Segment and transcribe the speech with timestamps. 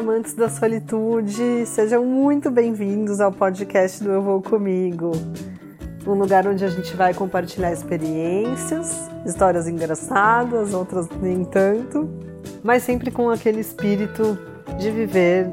[0.00, 5.12] amantes da solitude, sejam muito bem-vindos ao podcast do Eu Vou Comigo.
[6.06, 12.08] Um lugar onde a gente vai compartilhar experiências, histórias engraçadas, outras nem tanto,
[12.62, 14.38] mas sempre com aquele espírito
[14.78, 15.52] de viver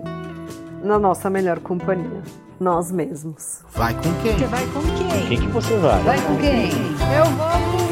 [0.81, 2.23] na nossa melhor companhia,
[2.57, 3.65] nós mesmos.
[3.73, 4.37] Vai com quem?
[4.37, 5.27] Você vai com quem?
[5.27, 6.01] Quem que você vai?
[6.03, 6.71] Vai com quem?
[7.17, 7.86] Eu vou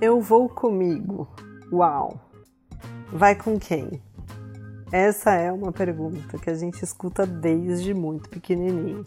[0.00, 1.28] Eu vou comigo.
[1.70, 2.18] Uau!
[3.12, 4.02] Vai com quem?
[4.90, 9.04] Essa é uma pergunta que a gente escuta desde muito pequenininho.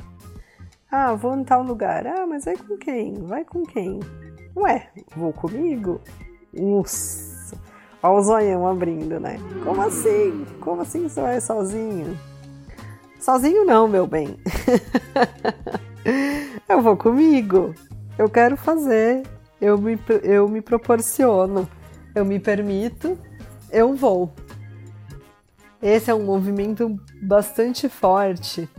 [0.92, 2.06] Ah, vou em tal lugar.
[2.06, 3.16] Ah, mas vai com quem?
[3.24, 4.02] Vai com quem?
[4.56, 6.00] Ué, vou comigo?
[6.54, 7.58] Nossa!
[8.04, 9.38] Olha o zoião abrindo, né?
[9.64, 10.46] Como assim?
[10.60, 12.16] Como assim você vai sozinho?
[13.20, 14.38] Sozinho não, meu bem.
[16.70, 17.74] eu vou comigo.
[18.16, 19.24] Eu quero fazer
[19.60, 21.68] eu me, eu me proporciono,
[22.14, 23.18] eu me permito,
[23.72, 24.34] eu vou.
[25.82, 28.70] Esse é um movimento bastante forte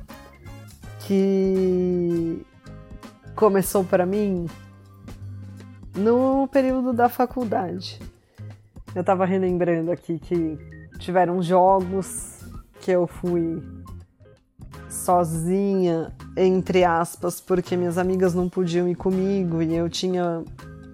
[1.01, 2.45] que
[3.35, 4.47] começou para mim
[5.95, 8.01] no período da faculdade.
[8.95, 10.59] Eu estava relembrando aqui que
[10.99, 12.41] tiveram jogos
[12.81, 13.63] que eu fui
[14.89, 20.43] sozinha, entre aspas, porque minhas amigas não podiam ir comigo e eu tinha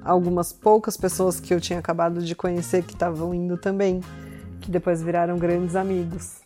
[0.05, 4.01] algumas poucas pessoas que eu tinha acabado de conhecer que estavam indo também,
[4.61, 6.41] que depois viraram grandes amigos.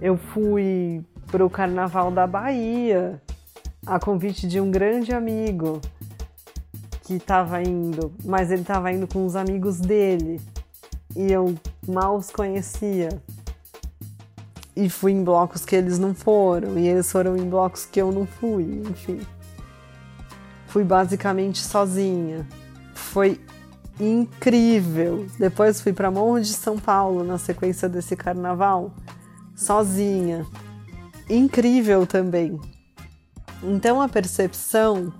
[0.00, 3.20] Eu fui para o Carnaval da Bahia,
[3.84, 5.80] a convite de um grande amigo
[7.02, 10.40] que estava indo, mas ele estava indo com os amigos dele
[11.14, 11.54] e eu
[11.86, 13.08] mal os conhecia.
[14.74, 18.12] E fui em blocos que eles não foram, e eles foram em blocos que eu
[18.12, 19.20] não fui, enfim.
[20.66, 22.46] Fui basicamente sozinha
[22.96, 23.40] foi
[24.00, 25.26] incrível.
[25.38, 28.92] Depois fui para Morro de São Paulo na sequência desse carnaval,
[29.54, 30.46] sozinha.
[31.28, 32.60] Incrível também.
[33.62, 35.12] Então a percepção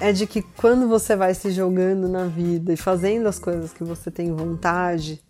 [0.00, 3.84] é de que quando você vai se jogando na vida e fazendo as coisas que
[3.84, 5.22] você tem vontade,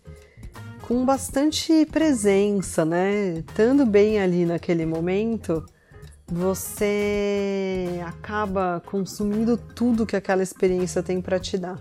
[0.81, 3.39] com bastante presença, né?
[3.39, 5.63] Estando bem ali naquele momento,
[6.27, 11.79] você acaba consumindo tudo que aquela experiência tem para te dar.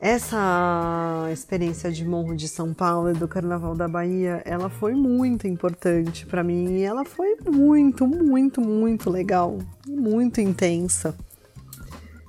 [0.00, 5.46] Essa experiência de Morro de São Paulo e do Carnaval da Bahia, ela foi muito
[5.46, 11.14] importante para mim e ela foi muito, muito, muito legal, muito intensa.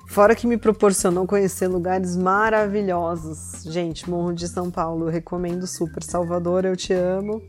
[0.06, 3.64] Fora que me proporcionou conhecer lugares maravilhosos.
[3.64, 6.02] Gente, Morro de São Paulo, recomendo super.
[6.02, 7.42] Salvador, eu te amo.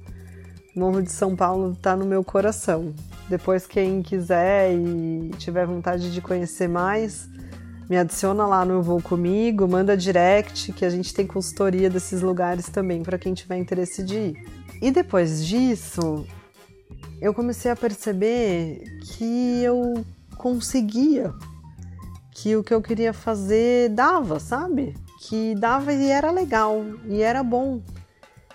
[0.78, 2.94] Morro de São Paulo está no meu coração.
[3.28, 7.28] Depois, quem quiser e tiver vontade de conhecer mais,
[7.90, 12.70] me adiciona lá no Voo Comigo, manda direct, que a gente tem consultoria desses lugares
[12.70, 14.50] também para quem tiver interesse de ir.
[14.80, 16.28] E depois disso,
[17.20, 20.06] eu comecei a perceber que eu
[20.38, 21.34] conseguia,
[22.36, 24.96] que o que eu queria fazer dava, sabe?
[25.22, 27.82] Que dava e era legal, e era bom.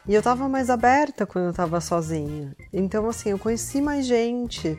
[0.07, 2.57] E eu tava mais aberta quando eu tava sozinha.
[2.73, 4.77] Então, assim, eu conheci mais gente.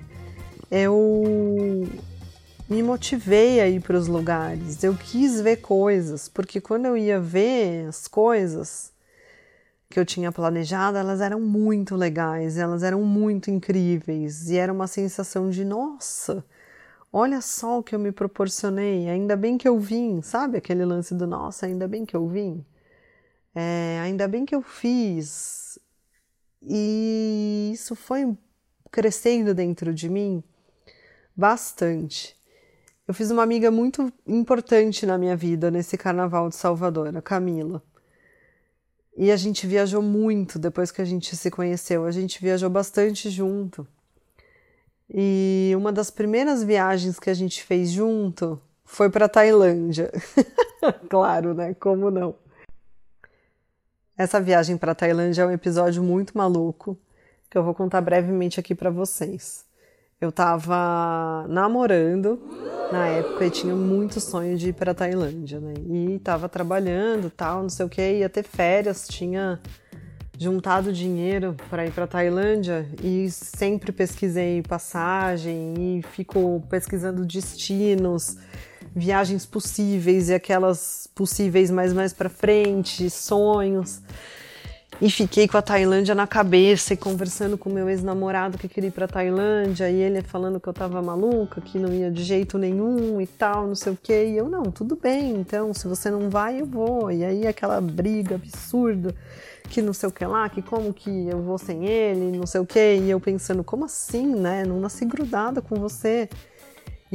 [0.70, 1.88] Eu
[2.70, 4.84] me motivei a ir para os lugares.
[4.84, 8.92] Eu quis ver coisas, porque quando eu ia ver as coisas
[9.90, 14.88] que eu tinha planejado, elas eram muito legais, elas eram muito incríveis e era uma
[14.88, 16.44] sensação de nossa,
[17.12, 21.14] olha só o que eu me proporcionei, ainda bem que eu vim, sabe aquele lance
[21.14, 22.66] do nossa, ainda bem que eu vim.
[23.56, 25.78] É, ainda bem que eu fiz.
[26.62, 28.38] E isso foi
[28.92, 30.44] crescendo dentro de mim
[31.36, 32.36] bastante.
[33.08, 37.84] Eu fiz uma amiga muito importante na minha vida nesse carnaval de Salvador, a Camila.
[39.16, 42.06] E a gente viajou muito depois que a gente se conheceu.
[42.06, 43.86] A gente viajou bastante junto.
[45.10, 50.12] E uma das primeiras viagens que a gente fez junto foi para Tailândia.
[51.10, 51.74] claro, né?
[51.76, 52.36] Como não?
[54.16, 56.96] Essa viagem para Tailândia é um episódio muito maluco
[57.50, 59.66] que eu vou contar brevemente aqui para vocês.
[60.22, 62.40] Eu tava namorando
[62.92, 65.74] na época e tinha muito sonho de ir para Tailândia, né?
[65.90, 69.60] E tava trabalhando, tal, não sei o que, ia ter férias, tinha
[70.38, 78.38] juntado dinheiro para ir para Tailândia e sempre pesquisei passagem e fico pesquisando destinos
[78.96, 84.02] viagens possíveis e aquelas possíveis mais mais para frente, sonhos.
[85.02, 88.92] E fiquei com a Tailândia na cabeça e conversando com meu ex-namorado que queria ir
[88.92, 93.20] pra Tailândia, e ele falando que eu tava maluca, que não ia de jeito nenhum
[93.20, 94.14] e tal, não sei o que.
[94.14, 97.12] E eu, não, tudo bem, então, se você não vai, eu vou.
[97.12, 99.14] E aí aquela briga absurda,
[99.68, 102.62] que não sei o que lá, que como que eu vou sem ele, não sei
[102.62, 102.98] o que.
[102.98, 104.64] E eu pensando, como assim, né?
[104.64, 106.30] Não nasci grudada com você.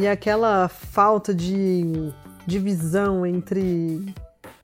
[0.00, 2.14] E aquela falta de
[2.46, 4.14] divisão entre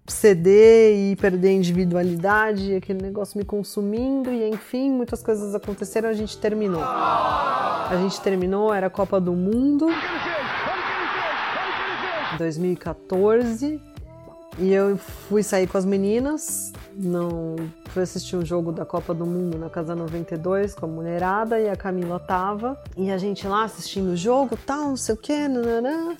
[0.07, 6.13] ceder e perder a individualidade, aquele negócio me consumindo e enfim, muitas coisas aconteceram, a
[6.13, 6.81] gente terminou.
[6.81, 9.89] A gente terminou, era a Copa do Mundo.
[12.39, 13.81] 2014
[14.59, 17.57] e eu fui sair com as meninas, não
[17.89, 21.69] fui assistir um jogo da Copa do Mundo na Casa 92 com a mulherada e
[21.69, 25.49] a Camila tava e a gente lá assistindo o jogo, tal, não sei o que,
[25.49, 26.17] nananã.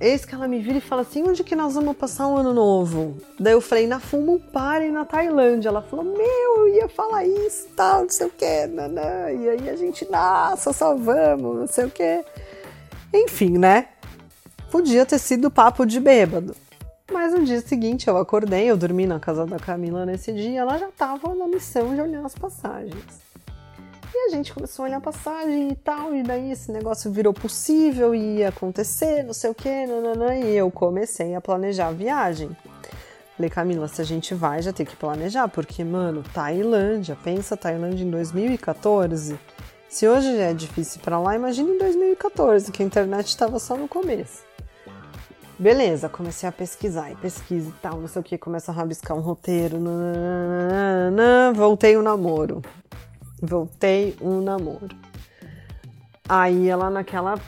[0.00, 2.54] Eis que ela me vira e fala assim: onde que nós vamos passar o ano
[2.54, 3.16] novo?
[3.38, 5.70] Daí eu falei: na Fumo Party na Tailândia.
[5.70, 9.32] Ela falou: meu, eu ia falar isso, tal, não sei o que, nanã.
[9.32, 12.24] E aí a gente, nossa, só vamos, não sei o que.
[13.12, 13.88] Enfim, né?
[14.70, 16.54] Podia ter sido papo de bêbado.
[17.10, 20.76] Mas no dia seguinte eu acordei, eu dormi na casa da Camila nesse dia, ela
[20.76, 23.28] já estava na missão de olhar as passagens.
[24.14, 27.32] E a gente começou a olhar a passagem e tal, e daí esse negócio virou
[27.32, 31.92] possível e ia acontecer, não sei o que, nananã, e eu comecei a planejar a
[31.92, 32.54] viagem.
[33.36, 38.04] Falei, Camila, se a gente vai, já tem que planejar, porque, mano, Tailândia, pensa Tailândia
[38.04, 39.38] em 2014.
[39.88, 43.76] Se hoje já é difícil para lá, imagina em 2014, que a internet estava só
[43.76, 44.47] no começo.
[45.58, 49.16] Beleza, comecei a pesquisar e pesquisa e tal, não sei o que, começa a rabiscar
[49.16, 52.62] um roteiro, nananana, voltei o namoro
[53.42, 54.96] voltei um namoro.
[56.28, 57.40] Aí ela naquela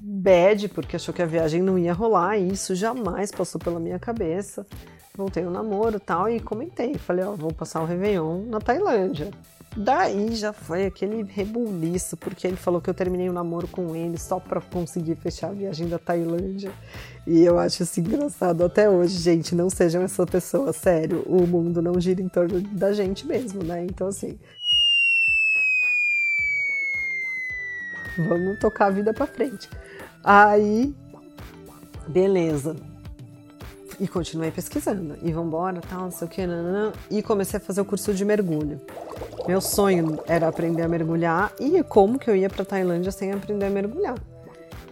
[0.00, 3.98] bad, porque achou que a viagem não ia rolar, e isso jamais passou pela minha
[3.98, 4.66] cabeça.
[5.14, 6.94] Voltei um namoro tal, e comentei.
[6.96, 9.30] Falei, ó, vou passar o Réveillon na Tailândia.
[9.80, 13.94] Daí já foi aquele rebuliço, porque ele falou que eu terminei o um namoro com
[13.94, 16.72] ele só para conseguir fechar a viagem da Tailândia.
[17.24, 19.54] E eu acho isso engraçado até hoje, gente.
[19.54, 21.22] Não sejam essa pessoa, sério.
[21.26, 23.84] O mundo não gira em torno da gente mesmo, né?
[23.84, 24.36] Então, assim,
[28.16, 29.70] vamos tocar a vida para frente.
[30.24, 30.92] Aí,
[32.08, 32.74] beleza.
[34.00, 35.16] E continuei pesquisando.
[35.22, 38.24] E vambora, tal, não sei o que, nanana, e comecei a fazer o curso de
[38.24, 38.80] mergulho.
[39.48, 43.64] Meu sonho era aprender a mergulhar e como que eu ia para Tailândia sem aprender
[43.64, 44.14] a mergulhar.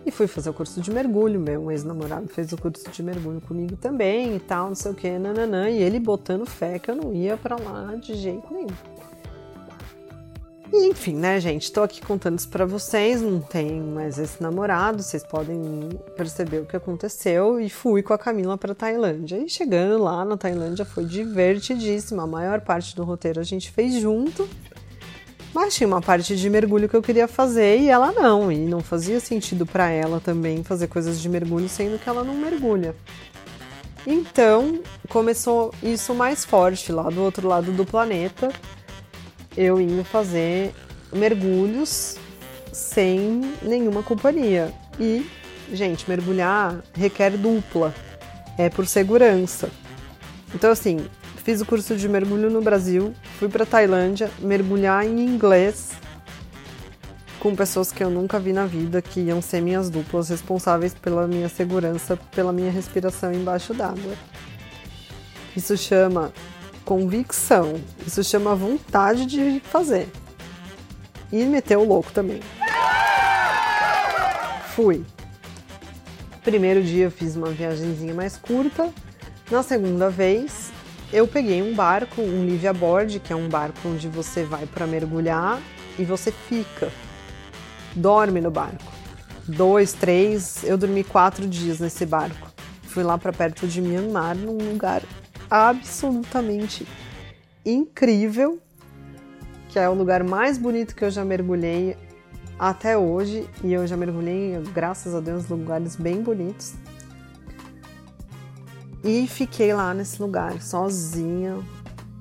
[0.07, 3.77] E fui fazer o curso de mergulho, meu ex-namorado fez o curso de mergulho comigo
[3.77, 7.13] também e tal, não sei o que, nananã, e ele botando fé que eu não
[7.13, 8.69] ia para lá de jeito nenhum.
[10.73, 11.71] E enfim, né, gente?
[11.71, 13.23] Tô aqui contando isso pra vocês.
[13.23, 17.61] Não tenho mais esse namorado, vocês podem perceber o que aconteceu.
[17.61, 19.39] E fui com a Camila pra Tailândia.
[19.39, 22.25] E chegando lá na Tailândia foi divertidíssima.
[22.25, 24.49] A maior parte do roteiro a gente fez junto.
[25.55, 28.53] Mas tinha uma parte de mergulho que eu queria fazer e ela não.
[28.53, 32.35] E não fazia sentido para ela também fazer coisas de mergulho, sendo que ela não
[32.35, 32.95] mergulha.
[34.07, 38.53] Então começou isso mais forte lá do outro lado do planeta
[39.57, 40.75] eu indo fazer
[41.13, 42.17] mergulhos
[42.73, 44.73] sem nenhuma companhia.
[45.01, 45.27] E,
[45.73, 47.95] gente, mergulhar requer dupla,
[48.59, 49.71] é por segurança.
[50.55, 51.07] Então, assim,
[51.45, 55.91] fiz o curso de mergulho no Brasil, fui para Tailândia mergulhar em inglês
[57.39, 61.29] com pessoas que eu nunca vi na vida, que iam ser minhas duplas responsáveis pela
[61.29, 64.15] minha segurança, pela minha respiração embaixo d'água.
[65.57, 66.33] Isso chama
[66.87, 67.75] convicção.
[68.07, 70.09] Isso chama vontade de fazer.
[71.31, 72.41] E meteu o louco também.
[74.75, 75.05] Fui.
[76.45, 78.91] Primeiro dia eu fiz uma viagemzinha mais curta.
[79.51, 80.71] Na segunda vez,
[81.13, 84.87] eu peguei um barco, um live aboard, que é um barco onde você vai para
[84.87, 85.61] mergulhar
[85.99, 86.91] e você fica.
[87.97, 88.93] Dorme no barco.
[89.49, 92.49] Dois, três, eu dormi quatro dias nesse barco.
[92.83, 95.03] Fui lá para perto de Myanmar, num lugar
[95.51, 96.87] absolutamente
[97.65, 98.61] incrível,
[99.69, 101.97] que é o lugar mais bonito que eu já mergulhei
[102.59, 106.75] até hoje, e eu já mergulhei, graças a Deus, lugares bem bonitos.
[109.05, 111.59] E fiquei lá nesse lugar, sozinha,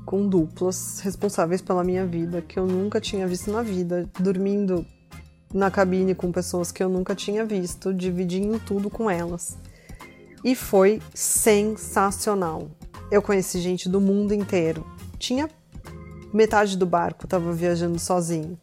[0.05, 4.86] com duplas responsáveis pela minha vida, que eu nunca tinha visto na vida, dormindo
[5.53, 9.58] na cabine com pessoas que eu nunca tinha visto, dividindo tudo com elas.
[10.44, 12.70] E foi sensacional
[13.12, 14.85] eu conheci gente do mundo inteiro.
[15.17, 15.50] Tinha
[16.33, 18.59] metade do barco estava viajando sozinho.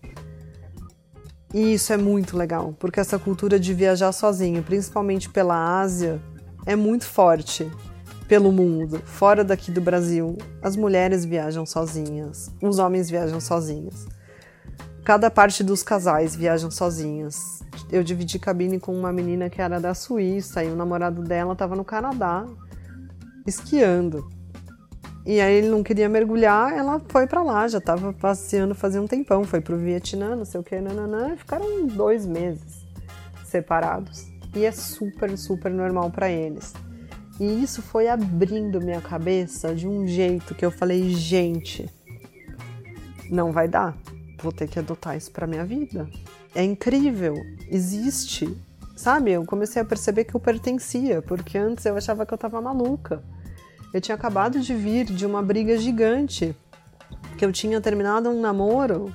[1.54, 6.20] E isso é muito legal, porque essa cultura de viajar sozinho, principalmente pela Ásia,
[6.66, 7.70] é muito forte.
[8.28, 10.38] pelo mundo, fora daqui do Brasil.
[10.62, 14.06] As mulheres viajam sozinhas, os homens viajam sozinhos.
[15.04, 17.62] Cada parte dos casais viajam sozinhas.
[17.90, 21.76] Eu dividi cabine com uma menina que era da Suíça e o namorado dela estava
[21.76, 22.46] no Canadá
[23.46, 24.28] esquiando.
[25.24, 29.06] E aí ele não queria mergulhar, ela foi para lá, já estava passeando fazia um
[29.06, 32.84] tempão, foi pro Vietnã, não sei o que, nananã, e ficaram dois meses
[33.44, 34.26] separados.
[34.54, 36.74] E é super, super normal para eles.
[37.38, 41.88] E isso foi abrindo minha cabeça de um jeito que eu falei, gente,
[43.30, 43.96] não vai dar.
[44.42, 46.08] Vou ter que adotar isso para minha vida.
[46.54, 47.34] É incrível,
[47.70, 48.54] existe.
[48.94, 49.32] Sabe?
[49.32, 53.22] Eu comecei a perceber que eu pertencia, porque antes eu achava que eu estava maluca.
[53.92, 56.56] Eu tinha acabado de vir de uma briga gigante,
[57.36, 59.12] que eu tinha terminado um namoro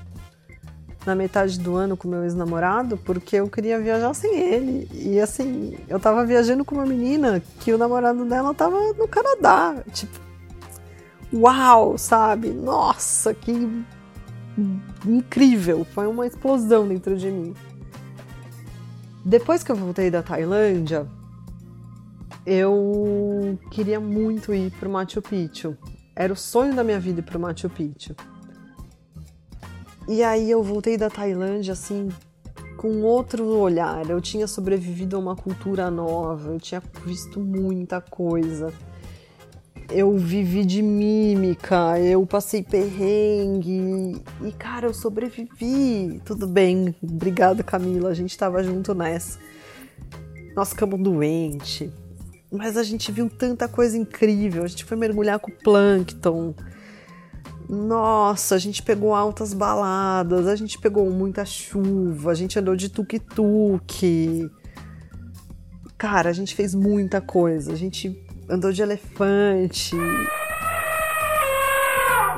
[1.06, 4.90] na metade do ano com meu ex-namorado, porque eu queria viajar sem ele.
[4.94, 9.84] E assim, eu tava viajando com uma menina que o namorado dela tava no Canadá.
[9.94, 10.20] Tipo,
[11.34, 12.50] uau, sabe?
[12.50, 13.86] Nossa, que
[15.06, 15.86] incrível!
[15.94, 17.54] Foi uma explosão dentro de mim.
[19.28, 21.06] Depois que eu voltei da Tailândia,
[22.46, 25.78] eu queria muito ir para o Machu Picchu.
[26.16, 28.16] Era o sonho da minha vida ir para o Machu Picchu.
[30.08, 32.08] E aí eu voltei da Tailândia assim
[32.78, 34.10] com outro olhar.
[34.10, 38.72] Eu tinha sobrevivido a uma cultura nova, eu tinha visto muita coisa.
[39.90, 46.22] Eu vivi de mímica, eu passei perrengue e cara, eu sobrevivi.
[46.26, 49.40] Tudo bem, obrigada Camila, a gente estava junto nessa.
[50.56, 51.90] Nós ficamos doentes
[52.52, 54.64] mas a gente viu tanta coisa incrível.
[54.64, 56.54] A gente foi mergulhar com o plâncton.
[57.70, 62.90] Nossa, a gente pegou altas baladas, a gente pegou muita chuva, a gente andou de
[62.90, 64.50] tuk-tuk.
[65.98, 67.74] Cara, a gente fez muita coisa.
[67.74, 69.96] A gente andou de elefante.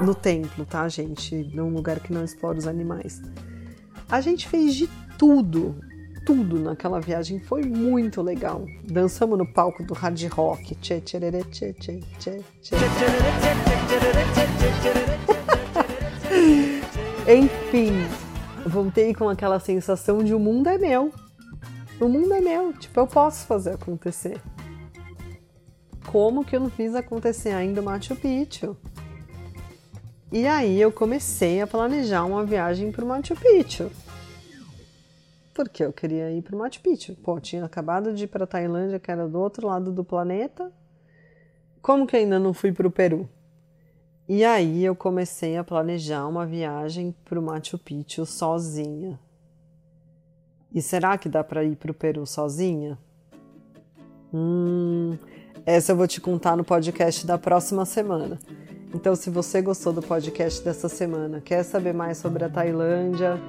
[0.02, 1.36] No templo, tá, gente?
[1.54, 3.22] Num lugar que não explora os animais.
[4.10, 5.76] A gente fez de tudo
[6.30, 8.64] tudo naquela viagem foi muito legal.
[8.84, 10.76] Dançamos no palco do hard rock.
[10.76, 12.76] Tchê, tchê, tchê, tchê, tchê, tchê.
[17.28, 17.94] Enfim,
[18.64, 21.12] voltei com aquela sensação de o mundo é meu.
[22.00, 24.40] O mundo é meu, tipo, eu posso fazer acontecer.
[26.06, 28.76] Como que eu não fiz acontecer ainda o Machu Picchu?
[30.32, 33.90] E aí eu comecei a planejar uma viagem para o Machu Picchu
[35.60, 37.16] porque eu queria ir para o Machu Picchu.
[37.16, 40.72] Pô, tinha acabado de ir para Tailândia, que era do outro lado do planeta.
[41.82, 43.28] Como que ainda não fui para o Peru?
[44.26, 49.20] E aí eu comecei a planejar uma viagem para o Machu Picchu sozinha.
[50.74, 52.98] E será que dá para ir para o Peru sozinha?
[54.34, 55.18] Hum,
[55.66, 58.40] essa eu vou te contar no podcast da próxima semana.
[58.94, 63.40] Então, se você gostou do podcast dessa semana, quer saber mais sobre a Tailândia,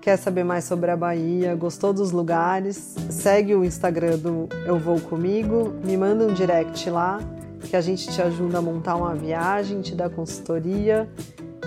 [0.00, 1.54] Quer saber mais sobre a Bahia?
[1.54, 2.94] Gostou dos lugares?
[3.08, 7.20] Segue o Instagram do Eu Vou Comigo, me manda um direct lá
[7.62, 11.08] que a gente te ajuda a montar uma viagem, te dá consultoria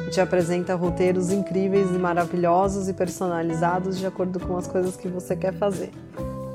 [0.09, 5.35] te apresenta roteiros incríveis e maravilhosos e personalizados de acordo com as coisas que você
[5.35, 5.91] quer fazer.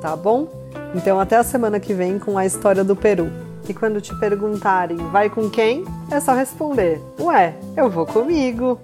[0.03, 0.49] Tá bom?
[0.97, 3.31] Então até a semana que vem com a história do Peru.
[3.69, 8.81] E quando te perguntarem vai com quem, é só responder: Ué, eu vou comigo.